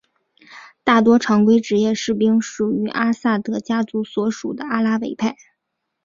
[0.83, 5.37] 大多常规职业士兵属于阿萨德家族所属的阿拉维派。